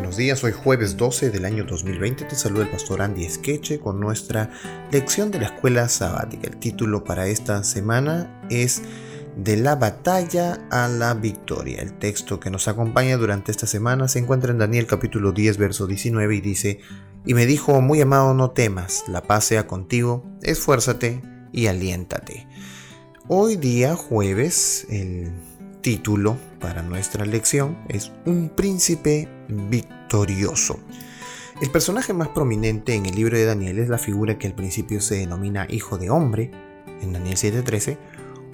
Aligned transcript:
buenos 0.00 0.16
días. 0.16 0.42
Hoy 0.44 0.52
jueves 0.52 0.96
12 0.96 1.30
del 1.30 1.44
año 1.44 1.64
2020 1.64 2.24
te 2.24 2.34
saluda 2.34 2.62
el 2.62 2.70
pastor 2.70 3.02
Andy 3.02 3.26
Esqueche 3.26 3.78
con 3.78 4.00
nuestra 4.00 4.50
lección 4.90 5.30
de 5.30 5.40
la 5.40 5.48
escuela 5.48 5.90
sabática. 5.90 6.48
El 6.48 6.56
título 6.56 7.04
para 7.04 7.26
esta 7.26 7.62
semana 7.64 8.40
es 8.48 8.80
De 9.36 9.58
la 9.58 9.76
batalla 9.76 10.66
a 10.70 10.88
la 10.88 11.12
victoria. 11.12 11.82
El 11.82 11.98
texto 11.98 12.40
que 12.40 12.50
nos 12.50 12.66
acompaña 12.66 13.18
durante 13.18 13.50
esta 13.50 13.66
semana 13.66 14.08
se 14.08 14.20
encuentra 14.20 14.52
en 14.52 14.58
Daniel 14.58 14.86
capítulo 14.86 15.32
10 15.32 15.58
verso 15.58 15.86
19 15.86 16.34
y 16.34 16.40
dice, 16.40 16.80
y 17.26 17.34
me 17.34 17.44
dijo, 17.44 17.82
muy 17.82 18.00
amado, 18.00 18.32
no 18.32 18.52
temas, 18.52 19.04
la 19.06 19.24
paz 19.24 19.44
sea 19.44 19.66
contigo, 19.66 20.24
esfuérzate 20.40 21.20
y 21.52 21.66
aliéntate. 21.66 22.48
Hoy 23.28 23.56
día 23.56 23.96
jueves, 23.96 24.86
el 24.88 25.30
título 25.82 26.38
para 26.58 26.82
nuestra 26.82 27.26
lección 27.26 27.76
es 27.88 28.12
Un 28.24 28.48
príncipe 28.48 29.28
victorioso. 29.48 29.99
El 31.60 31.70
personaje 31.70 32.12
más 32.12 32.28
prominente 32.28 32.94
en 32.94 33.06
el 33.06 33.14
libro 33.14 33.36
de 33.36 33.44
Daniel 33.44 33.78
es 33.78 33.88
la 33.88 33.98
figura 33.98 34.38
que 34.38 34.48
al 34.48 34.54
principio 34.54 35.00
se 35.00 35.16
denomina 35.16 35.66
hijo 35.70 35.98
de 35.98 36.10
hombre, 36.10 36.50
en 37.00 37.12
Daniel 37.12 37.36
7:13, 37.36 37.96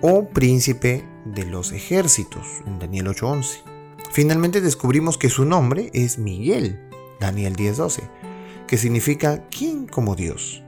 o 0.02 0.28
príncipe 0.28 1.02
de 1.24 1.46
los 1.46 1.72
ejércitos, 1.72 2.46
en 2.66 2.78
Daniel 2.78 3.08
8:11. 3.08 3.62
Finalmente 4.10 4.60
descubrimos 4.60 5.16
que 5.16 5.30
su 5.30 5.46
nombre 5.46 5.90
es 5.94 6.18
Miguel, 6.18 6.78
Daniel 7.20 7.56
10:12, 7.56 8.02
que 8.66 8.76
significa 8.76 9.44
¿quién 9.48 9.86
como 9.86 10.14
Dios? 10.14 10.62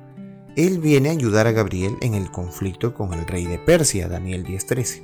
Él 0.57 0.79
viene 0.79 1.10
a 1.10 1.12
ayudar 1.12 1.46
a 1.46 1.52
Gabriel 1.52 1.98
en 2.01 2.15
el 2.15 2.30
conflicto 2.30 2.95
con 2.95 3.12
el 3.12 3.27
rey 3.27 3.45
de 3.45 3.59
Persia, 3.59 4.09
Daniel 4.09 4.45
10:13. 4.45 5.02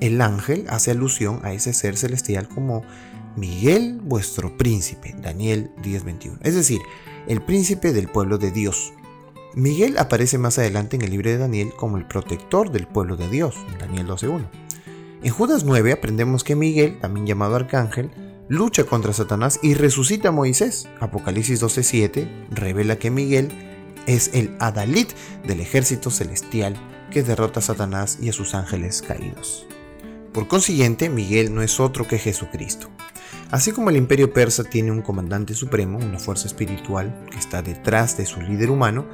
El 0.00 0.20
ángel 0.22 0.64
hace 0.68 0.92
alusión 0.92 1.40
a 1.42 1.52
ese 1.52 1.74
ser 1.74 1.96
celestial 1.98 2.48
como 2.48 2.82
Miguel 3.36 4.00
vuestro 4.02 4.56
príncipe, 4.56 5.14
Daniel 5.20 5.70
10:21. 5.82 6.38
Es 6.42 6.54
decir, 6.54 6.80
el 7.28 7.42
príncipe 7.42 7.92
del 7.92 8.08
pueblo 8.08 8.38
de 8.38 8.50
Dios. 8.50 8.94
Miguel 9.54 9.98
aparece 9.98 10.38
más 10.38 10.58
adelante 10.58 10.96
en 10.96 11.02
el 11.02 11.10
libro 11.10 11.30
de 11.30 11.38
Daniel 11.38 11.72
como 11.76 11.98
el 11.98 12.06
protector 12.06 12.70
del 12.72 12.86
pueblo 12.86 13.16
de 13.16 13.28
Dios, 13.28 13.54
Daniel 13.78 14.06
12:1. 14.06 14.48
En 15.22 15.30
Judas 15.30 15.64
9 15.64 15.92
aprendemos 15.92 16.44
que 16.44 16.56
Miguel, 16.56 16.98
también 16.98 17.26
llamado 17.26 17.56
arcángel, 17.56 18.10
lucha 18.48 18.84
contra 18.84 19.12
Satanás 19.12 19.58
y 19.62 19.74
resucita 19.74 20.28
a 20.28 20.32
Moisés. 20.32 20.88
Apocalipsis 21.00 21.60
12:7 21.60 22.28
revela 22.50 22.96
que 22.96 23.10
Miguel 23.10 23.50
es 24.06 24.30
el 24.32 24.56
Adalit 24.60 25.12
del 25.46 25.60
ejército 25.60 26.10
celestial 26.10 26.74
que 27.10 27.22
derrota 27.22 27.60
a 27.60 27.62
Satanás 27.62 28.18
y 28.20 28.30
a 28.30 28.32
sus 28.32 28.54
ángeles 28.54 29.02
caídos. 29.02 29.66
Por 30.32 30.48
consiguiente, 30.48 31.08
Miguel 31.08 31.54
no 31.54 31.62
es 31.62 31.80
otro 31.80 32.06
que 32.06 32.18
Jesucristo. 32.18 32.88
Así 33.50 33.70
como 33.70 33.90
el 33.90 33.96
imperio 33.96 34.32
persa 34.32 34.64
tiene 34.64 34.90
un 34.90 35.02
comandante 35.02 35.54
supremo, 35.54 35.98
una 35.98 36.18
fuerza 36.18 36.48
espiritual 36.48 37.26
que 37.30 37.38
está 37.38 37.62
detrás 37.62 38.16
de 38.16 38.26
su 38.26 38.40
líder 38.40 38.70
humano, 38.70 39.06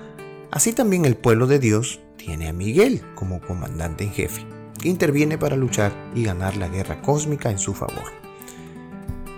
así 0.51 0.73
también 0.73 1.05
el 1.05 1.17
pueblo 1.17 1.47
de 1.47 1.59
Dios 1.59 2.01
tiene 2.17 2.49
a 2.49 2.53
Miguel 2.55 3.03
como 3.15 3.43
comandante 3.43 4.05
en 4.05 4.13
jefe, 4.13 4.47
que 4.81 4.89
interviene 4.89 5.37
para 5.37 5.57
luchar 5.57 5.93
y 6.15 6.25
ganar 6.25 6.57
la 6.57 6.69
guerra 6.69 7.03
cósmica 7.03 7.51
en 7.51 7.59
su 7.59 7.75
favor. 7.75 8.23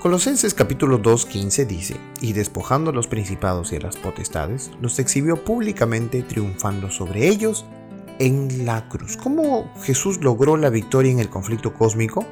Colosenses 0.01 0.55
capítulo 0.55 1.03
2.15 1.03 1.67
dice, 1.67 1.97
y 2.21 2.33
despojando 2.33 2.91
a 2.91 2.95
los 2.95 3.09
principados 3.09 3.73
y 3.73 3.77
a 3.77 3.81
las 3.81 3.97
potestades, 3.97 4.71
los 4.81 4.99
exhibió 5.01 5.43
públicamente 5.43 6.23
triunfando 6.23 6.91
sobre 6.91 7.27
ellos 7.27 7.65
en 8.21 8.65
la 8.65 8.89
cruz. 8.89 9.17
¿Cómo 9.17 9.73
Jesús 9.83 10.23
logró 10.23 10.57
la 10.57 10.71
victoria 10.71 11.11
en 11.11 11.19
el 11.19 11.31
conflicto 11.31 11.75
cósmico? 11.75 12.25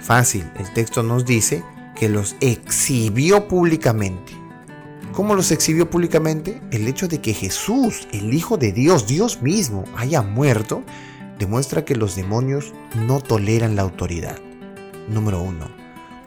Fácil, 0.00 0.50
el 0.56 0.72
texto 0.72 1.02
nos 1.02 1.24
dice 1.24 1.62
que 2.04 2.10
los 2.10 2.36
exhibió 2.42 3.48
públicamente. 3.48 4.34
¿Cómo 5.14 5.34
los 5.34 5.50
exhibió 5.50 5.88
públicamente? 5.88 6.60
El 6.70 6.86
hecho 6.86 7.08
de 7.08 7.22
que 7.22 7.32
Jesús, 7.32 8.06
el 8.12 8.34
Hijo 8.34 8.58
de 8.58 8.72
Dios, 8.72 9.06
Dios 9.06 9.40
mismo, 9.40 9.84
haya 9.96 10.20
muerto, 10.20 10.82
demuestra 11.38 11.86
que 11.86 11.96
los 11.96 12.14
demonios 12.14 12.74
no 13.06 13.20
toleran 13.20 13.74
la 13.74 13.80
autoridad. 13.80 14.38
Número 15.08 15.40
uno. 15.40 15.66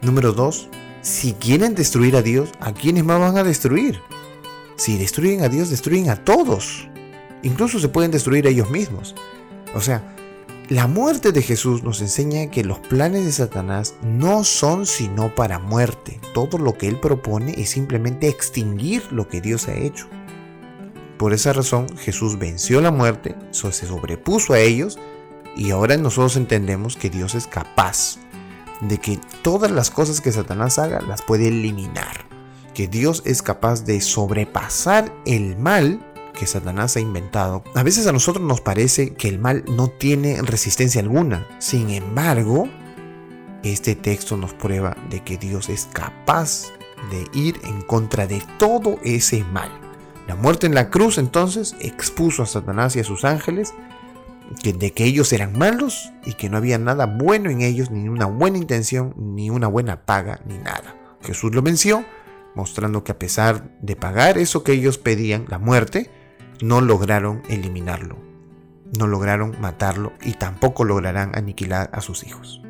Número 0.02 0.32
dos, 0.32 0.68
si 1.00 1.34
quieren 1.34 1.76
destruir 1.76 2.16
a 2.16 2.22
Dios, 2.22 2.50
¿a 2.58 2.72
quiénes 2.72 3.04
más 3.04 3.20
van 3.20 3.38
a 3.38 3.44
destruir? 3.44 4.00
Si 4.74 4.98
destruyen 4.98 5.44
a 5.44 5.48
Dios, 5.48 5.70
destruyen 5.70 6.10
a 6.10 6.24
todos. 6.24 6.88
Incluso 7.44 7.78
se 7.78 7.88
pueden 7.88 8.10
destruir 8.10 8.48
a 8.48 8.50
ellos 8.50 8.68
mismos. 8.68 9.14
O 9.76 9.80
sea, 9.80 10.16
la 10.68 10.86
muerte 10.86 11.32
de 11.32 11.40
Jesús 11.40 11.82
nos 11.82 12.02
enseña 12.02 12.50
que 12.50 12.62
los 12.62 12.78
planes 12.78 13.24
de 13.24 13.32
Satanás 13.32 13.94
no 14.02 14.44
son 14.44 14.84
sino 14.84 15.34
para 15.34 15.58
muerte. 15.58 16.20
Todo 16.34 16.58
lo 16.58 16.76
que 16.76 16.88
él 16.88 17.00
propone 17.00 17.54
es 17.56 17.70
simplemente 17.70 18.28
extinguir 18.28 19.10
lo 19.10 19.28
que 19.28 19.40
Dios 19.40 19.68
ha 19.68 19.74
hecho. 19.74 20.08
Por 21.16 21.32
esa 21.32 21.54
razón 21.54 21.86
Jesús 21.96 22.38
venció 22.38 22.82
la 22.82 22.90
muerte, 22.90 23.34
se 23.50 23.72
sobrepuso 23.72 24.52
a 24.52 24.60
ellos 24.60 24.98
y 25.56 25.70
ahora 25.70 25.96
nosotros 25.96 26.36
entendemos 26.36 26.96
que 26.96 27.08
Dios 27.08 27.34
es 27.34 27.46
capaz 27.46 28.18
de 28.82 28.98
que 28.98 29.18
todas 29.42 29.70
las 29.70 29.90
cosas 29.90 30.20
que 30.20 30.32
Satanás 30.32 30.78
haga 30.78 31.00
las 31.00 31.22
puede 31.22 31.48
eliminar. 31.48 32.26
Que 32.74 32.88
Dios 32.88 33.22
es 33.24 33.42
capaz 33.42 33.84
de 33.84 34.00
sobrepasar 34.02 35.12
el 35.24 35.56
mal 35.56 35.98
que 36.38 36.46
Satanás 36.46 36.96
ha 36.96 37.00
inventado, 37.00 37.64
a 37.74 37.82
veces 37.82 38.06
a 38.06 38.12
nosotros 38.12 38.44
nos 38.44 38.60
parece 38.60 39.14
que 39.14 39.28
el 39.28 39.40
mal 39.40 39.64
no 39.66 39.88
tiene 39.88 40.40
resistencia 40.40 41.00
alguna. 41.00 41.46
Sin 41.58 41.90
embargo, 41.90 42.68
este 43.64 43.96
texto 43.96 44.36
nos 44.36 44.54
prueba 44.54 44.96
de 45.10 45.24
que 45.24 45.36
Dios 45.36 45.68
es 45.68 45.88
capaz 45.92 46.66
de 47.10 47.26
ir 47.32 47.60
en 47.64 47.82
contra 47.82 48.28
de 48.28 48.40
todo 48.56 48.98
ese 49.02 49.42
mal. 49.44 49.68
La 50.28 50.36
muerte 50.36 50.66
en 50.66 50.74
la 50.74 50.90
cruz 50.90 51.18
entonces 51.18 51.74
expuso 51.80 52.44
a 52.44 52.46
Satanás 52.46 52.94
y 52.94 53.00
a 53.00 53.04
sus 53.04 53.24
ángeles 53.24 53.74
que, 54.62 54.72
de 54.72 54.92
que 54.92 55.04
ellos 55.04 55.32
eran 55.32 55.58
malos 55.58 56.12
y 56.24 56.34
que 56.34 56.48
no 56.48 56.56
había 56.56 56.78
nada 56.78 57.06
bueno 57.06 57.50
en 57.50 57.62
ellos, 57.62 57.90
ni 57.90 58.08
una 58.08 58.26
buena 58.26 58.58
intención, 58.58 59.12
ni 59.16 59.50
una 59.50 59.66
buena 59.66 60.04
paga, 60.04 60.40
ni 60.46 60.56
nada. 60.58 60.94
Jesús 61.22 61.52
lo 61.52 61.62
venció, 61.62 62.04
mostrando 62.54 63.02
que 63.02 63.12
a 63.12 63.18
pesar 63.18 63.76
de 63.80 63.96
pagar 63.96 64.38
eso 64.38 64.62
que 64.62 64.72
ellos 64.72 64.98
pedían, 64.98 65.46
la 65.48 65.58
muerte, 65.58 66.10
no 66.60 66.80
lograron 66.80 67.42
eliminarlo, 67.48 68.16
no 68.98 69.06
lograron 69.06 69.56
matarlo 69.60 70.12
y 70.22 70.32
tampoco 70.32 70.84
lograrán 70.84 71.36
aniquilar 71.36 71.90
a 71.92 72.00
sus 72.00 72.24
hijos. 72.24 72.62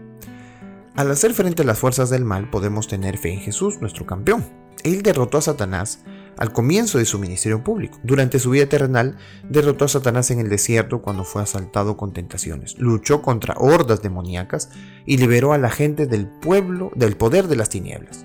Al 0.97 1.11
hacer 1.11 1.33
frente 1.33 1.63
a 1.63 1.65
las 1.65 1.79
fuerzas 1.79 2.11
del 2.11 2.25
mal 2.25 2.51
podemos 2.51 2.89
tener 2.89 3.19
fe 3.19 3.33
en 3.33 3.41
Jesús, 3.41 3.81
nuestro 3.81 4.05
campeón. 4.05 4.45
Él 4.83 5.03
derrotó 5.03 5.39
a 5.39 5.43
Satanás 5.43 6.03
al 6.37 6.53
comienzo 6.53 6.99
de 6.99 7.05
su 7.05 7.19
ministerio 7.19 7.63
público. 7.63 7.99
Durante 8.03 8.39
su 8.39 8.51
vida 8.51 8.67
terrenal, 8.67 9.17
derrotó 9.49 9.85
a 9.85 9.89
Satanás 9.89 10.31
en 10.31 10.41
el 10.41 10.49
desierto 10.49 11.03
cuando 11.03 11.25
fue 11.25 11.43
asaltado 11.43 11.97
con 11.97 12.13
tentaciones. 12.13 12.79
Luchó 12.79 13.23
contra 13.23 13.55
hordas 13.59 14.03
demoníacas 14.03 14.71
y 15.05 15.19
liberó 15.19 15.53
a 15.53 15.59
la 15.59 15.71
gente 15.71 16.07
del 16.07 16.27
pueblo 16.27 16.91
del 16.95 17.17
poder 17.17 17.49
de 17.49 17.57
las 17.57 17.69
tinieblas. 17.69 18.25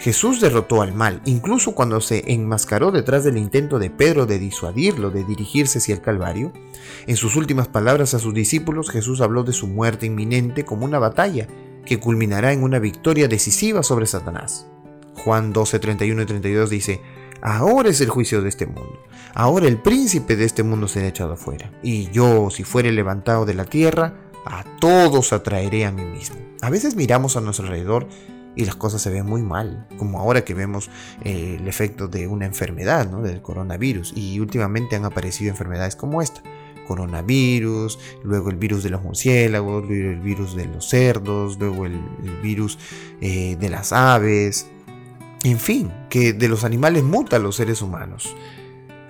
Jesús 0.00 0.40
derrotó 0.40 0.80
al 0.80 0.94
mal, 0.94 1.20
incluso 1.26 1.74
cuando 1.74 2.00
se 2.00 2.32
enmascaró 2.32 2.90
detrás 2.90 3.22
del 3.22 3.36
intento 3.36 3.78
de 3.78 3.90
Pedro 3.90 4.24
de 4.24 4.38
disuadirlo 4.38 5.10
de 5.10 5.24
dirigirse 5.24 5.78
hacia 5.78 5.94
el 5.94 6.00
Calvario. 6.00 6.54
En 7.06 7.16
sus 7.16 7.36
últimas 7.36 7.68
palabras 7.68 8.14
a 8.14 8.18
sus 8.18 8.32
discípulos, 8.32 8.90
Jesús 8.90 9.20
habló 9.20 9.44
de 9.44 9.52
su 9.52 9.66
muerte 9.66 10.06
inminente 10.06 10.64
como 10.64 10.86
una 10.86 10.98
batalla 10.98 11.48
que 11.84 12.00
culminará 12.00 12.54
en 12.54 12.62
una 12.62 12.78
victoria 12.78 13.28
decisiva 13.28 13.82
sobre 13.82 14.06
Satanás. 14.06 14.66
Juan 15.16 15.52
12, 15.52 15.78
31 15.78 16.22
y 16.22 16.26
32 16.26 16.70
dice, 16.70 17.02
Ahora 17.42 17.90
es 17.90 18.00
el 18.00 18.08
juicio 18.08 18.40
de 18.40 18.48
este 18.48 18.64
mundo. 18.64 19.02
Ahora 19.34 19.66
el 19.66 19.76
príncipe 19.76 20.34
de 20.34 20.46
este 20.46 20.62
mundo 20.62 20.88
será 20.88 21.08
echado 21.08 21.34
afuera. 21.34 21.72
Y 21.82 22.10
yo, 22.10 22.48
si 22.48 22.64
fuere 22.64 22.90
levantado 22.90 23.44
de 23.44 23.52
la 23.52 23.66
tierra, 23.66 24.14
a 24.46 24.64
todos 24.80 25.34
atraeré 25.34 25.84
a 25.84 25.92
mí 25.92 26.04
mismo. 26.04 26.36
A 26.62 26.70
veces 26.70 26.96
miramos 26.96 27.36
a 27.36 27.42
nuestro 27.42 27.66
alrededor 27.66 28.08
y 28.56 28.64
las 28.64 28.76
cosas 28.76 29.02
se 29.02 29.10
ven 29.10 29.26
muy 29.26 29.42
mal, 29.42 29.86
como 29.96 30.18
ahora 30.18 30.44
que 30.44 30.54
vemos 30.54 30.90
el 31.22 31.66
efecto 31.68 32.08
de 32.08 32.26
una 32.26 32.46
enfermedad, 32.46 33.10
¿no? 33.10 33.22
del 33.22 33.42
coronavirus, 33.42 34.12
y 34.16 34.40
últimamente 34.40 34.96
han 34.96 35.04
aparecido 35.04 35.50
enfermedades 35.50 35.96
como 35.96 36.22
esta, 36.22 36.42
coronavirus, 36.86 37.98
luego 38.24 38.50
el 38.50 38.56
virus 38.56 38.82
de 38.82 38.90
los 38.90 39.02
murciélagos, 39.02 39.86
luego 39.86 40.10
el 40.10 40.20
virus 40.20 40.56
de 40.56 40.66
los 40.66 40.88
cerdos, 40.88 41.58
luego 41.58 41.86
el, 41.86 42.00
virus 42.42 42.78
eh, 43.20 43.56
de 43.60 43.68
las 43.68 43.92
aves, 43.92 44.66
en 45.44 45.58
fin, 45.58 45.92
que 46.10 46.32
de 46.32 46.48
los 46.48 46.64
animales 46.64 47.04
muta 47.04 47.36
a 47.36 47.38
los 47.38 47.56
seres 47.56 47.80
humanos. 47.80 48.34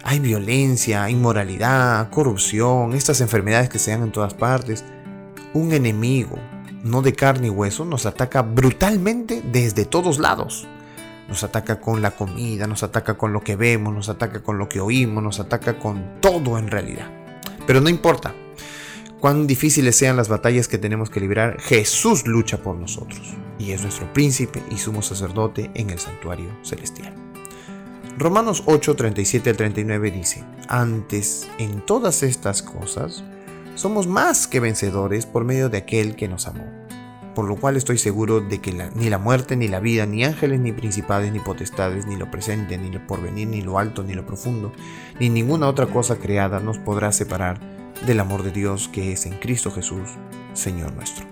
Hay 0.04 0.20
violencia, 0.20 1.10
inmoralidad, 1.10 2.10
corrupción, 2.10 2.94
estas 2.94 3.20
enfermedades 3.20 3.68
que 3.68 3.78
se 3.78 3.90
dan 3.90 4.02
en 4.02 4.12
todas 4.12 4.34
partes. 4.34 4.84
Un 5.52 5.72
enemigo, 5.72 6.38
no 6.82 7.02
de 7.02 7.12
carne 7.12 7.48
y 7.48 7.50
hueso, 7.50 7.84
nos 7.84 8.06
ataca 8.06 8.42
brutalmente 8.42 9.42
desde 9.44 9.84
todos 9.84 10.18
lados. 10.18 10.66
Nos 11.28 11.44
ataca 11.44 11.80
con 11.80 12.02
la 12.02 12.10
comida, 12.10 12.66
nos 12.66 12.82
ataca 12.82 13.16
con 13.16 13.32
lo 13.32 13.42
que 13.42 13.54
vemos, 13.54 13.94
nos 13.94 14.08
ataca 14.08 14.42
con 14.42 14.58
lo 14.58 14.68
que 14.68 14.80
oímos, 14.80 15.22
nos 15.22 15.38
ataca 15.38 15.78
con 15.78 16.20
todo 16.20 16.58
en 16.58 16.68
realidad. 16.68 17.10
Pero 17.66 17.80
no 17.80 17.88
importa 17.88 18.34
cuán 19.20 19.46
difíciles 19.46 19.94
sean 19.94 20.16
las 20.16 20.28
batallas 20.28 20.66
que 20.66 20.78
tenemos 20.78 21.10
que 21.10 21.20
librar, 21.20 21.60
Jesús 21.60 22.26
lucha 22.26 22.58
por 22.58 22.76
nosotros. 22.76 23.20
y 23.58 23.72
es 23.72 23.82
nuestro 23.82 24.10
príncipe 24.14 24.62
y 24.70 24.78
sumo 24.78 25.02
sacerdote 25.02 25.70
en 25.74 25.90
el 25.90 25.98
santuario 25.98 26.48
celestial. 26.62 27.14
Romanos 28.16 28.62
8, 28.64 28.96
37 28.96 29.50
al 29.50 29.56
39 29.56 30.10
dice, 30.10 30.44
antes 30.66 31.46
en 31.58 31.84
todas 31.84 32.22
estas 32.22 32.62
cosas 32.62 33.22
somos 33.80 34.06
más 34.06 34.46
que 34.46 34.60
vencedores 34.60 35.24
por 35.24 35.44
medio 35.44 35.70
de 35.70 35.78
aquel 35.78 36.14
que 36.14 36.28
nos 36.28 36.46
amó. 36.46 36.66
Por 37.34 37.46
lo 37.46 37.56
cual 37.56 37.78
estoy 37.78 37.96
seguro 37.96 38.42
de 38.42 38.60
que 38.60 38.74
ni 38.94 39.08
la 39.08 39.16
muerte, 39.16 39.56
ni 39.56 39.68
la 39.68 39.80
vida, 39.80 40.04
ni 40.04 40.22
ángeles, 40.22 40.60
ni 40.60 40.70
principades, 40.70 41.32
ni 41.32 41.38
potestades, 41.38 42.04
ni 42.04 42.16
lo 42.16 42.30
presente, 42.30 42.76
ni 42.76 42.90
lo 42.90 43.06
porvenir, 43.06 43.48
ni 43.48 43.62
lo 43.62 43.78
alto, 43.78 44.02
ni 44.02 44.12
lo 44.12 44.26
profundo, 44.26 44.70
ni 45.18 45.30
ninguna 45.30 45.66
otra 45.66 45.86
cosa 45.86 46.16
creada 46.16 46.60
nos 46.60 46.76
podrá 46.76 47.10
separar 47.10 47.58
del 48.04 48.20
amor 48.20 48.42
de 48.42 48.50
Dios 48.50 48.90
que 48.92 49.12
es 49.12 49.24
en 49.24 49.38
Cristo 49.38 49.70
Jesús, 49.70 50.10
Señor 50.52 50.92
nuestro. 50.92 51.24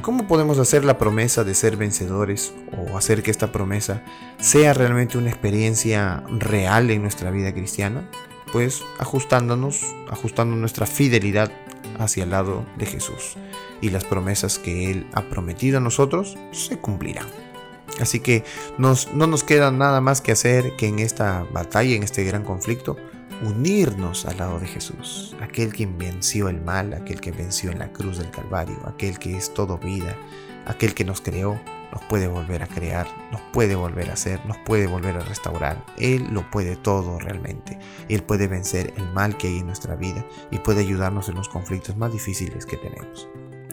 ¿Cómo 0.00 0.26
podemos 0.26 0.58
hacer 0.58 0.82
la 0.82 0.96
promesa 0.96 1.44
de 1.44 1.54
ser 1.54 1.76
vencedores 1.76 2.54
o 2.72 2.96
hacer 2.96 3.22
que 3.22 3.30
esta 3.30 3.52
promesa 3.52 4.02
sea 4.38 4.72
realmente 4.72 5.18
una 5.18 5.28
experiencia 5.28 6.24
real 6.38 6.90
en 6.90 7.02
nuestra 7.02 7.30
vida 7.30 7.52
cristiana? 7.52 8.08
Pues 8.54 8.84
ajustándonos, 9.00 9.82
ajustando 10.08 10.54
nuestra 10.54 10.86
fidelidad 10.86 11.50
hacia 11.98 12.22
el 12.22 12.30
lado 12.30 12.64
de 12.78 12.86
Jesús. 12.86 13.34
Y 13.80 13.90
las 13.90 14.04
promesas 14.04 14.60
que 14.60 14.92
Él 14.92 15.08
ha 15.12 15.22
prometido 15.22 15.78
a 15.78 15.80
nosotros 15.80 16.38
se 16.52 16.78
cumplirán. 16.78 17.26
Así 18.00 18.20
que 18.20 18.44
no 18.78 18.94
nos 19.26 19.42
queda 19.42 19.72
nada 19.72 20.00
más 20.00 20.20
que 20.20 20.30
hacer 20.30 20.76
que 20.76 20.86
en 20.86 21.00
esta 21.00 21.44
batalla, 21.52 21.96
en 21.96 22.04
este 22.04 22.22
gran 22.22 22.44
conflicto, 22.44 22.96
unirnos 23.44 24.24
al 24.24 24.36
lado 24.36 24.60
de 24.60 24.68
Jesús, 24.68 25.34
aquel 25.40 25.72
quien 25.72 25.98
venció 25.98 26.48
el 26.48 26.62
mal, 26.62 26.94
aquel 26.94 27.20
que 27.20 27.32
venció 27.32 27.72
en 27.72 27.80
la 27.80 27.92
cruz 27.92 28.18
del 28.18 28.30
Calvario, 28.30 28.78
aquel 28.86 29.18
que 29.18 29.36
es 29.36 29.52
todo 29.52 29.78
vida, 29.78 30.16
aquel 30.64 30.94
que 30.94 31.04
nos 31.04 31.20
creó, 31.20 31.60
nos 31.94 32.02
puede 32.04 32.28
volver 32.28 32.62
a 32.62 32.66
crear, 32.66 33.06
nos 33.32 33.40
puede 33.52 33.74
volver 33.74 34.10
a 34.10 34.14
hacer, 34.14 34.44
nos 34.44 34.58
puede 34.58 34.86
volver 34.86 35.16
a 35.16 35.20
restaurar. 35.20 35.84
Él 35.96 36.28
lo 36.30 36.50
puede 36.50 36.76
todo 36.76 37.18
realmente. 37.18 37.78
Él 38.08 38.22
puede 38.22 38.48
vencer 38.48 38.92
el 38.96 39.08
mal 39.12 39.38
que 39.38 39.46
hay 39.46 39.58
en 39.58 39.66
nuestra 39.66 39.94
vida 39.94 40.26
y 40.50 40.58
puede 40.58 40.80
ayudarnos 40.80 41.28
en 41.28 41.36
los 41.36 41.48
conflictos 41.48 41.96
más 41.96 42.12
difíciles 42.12 42.66
que 42.66 42.76
tenemos. 42.76 43.28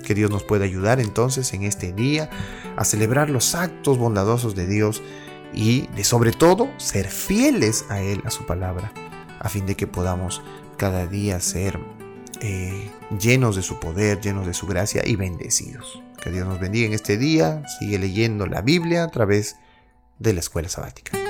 Que 0.06 0.14
Dios 0.14 0.32
nos 0.32 0.44
pueda 0.44 0.66
ayudar 0.66 1.00
entonces 1.00 1.54
en 1.54 1.64
este 1.64 1.92
día 1.92 2.30
a 2.78 2.86
celebrar 2.86 3.30
los 3.30 3.56
actos 3.56 3.98
bondadosos 3.98 4.56
de 4.56 4.68
Dios 4.68 5.02
y 5.54 5.88
de 5.88 6.04
sobre 6.04 6.32
todo 6.32 6.70
ser 6.78 7.08
fieles 7.08 7.86
a 7.90 8.02
Él, 8.02 8.22
a 8.26 8.30
su 8.30 8.46
palabra 8.46 8.92
a 9.42 9.50
fin 9.50 9.66
de 9.66 9.76
que 9.76 9.88
podamos 9.88 10.42
cada 10.78 11.08
día 11.08 11.40
ser 11.40 11.80
eh, 12.42 12.90
llenos 13.20 13.56
de 13.56 13.64
su 13.64 13.80
poder, 13.80 14.22
llenos 14.22 14.46
de 14.46 14.54
su 14.54 14.68
gracia 14.68 15.02
y 15.06 15.16
bendecidos. 15.16 16.02
Que 16.22 16.30
Dios 16.30 16.48
nos 16.48 16.60
bendiga 16.60 16.86
en 16.86 16.94
este 16.94 17.18
día. 17.18 17.64
Sigue 17.80 17.98
leyendo 17.98 18.46
la 18.46 18.62
Biblia 18.62 19.04
a 19.04 19.08
través 19.08 19.56
de 20.20 20.34
la 20.34 20.40
escuela 20.40 20.70
sabática. 20.70 21.21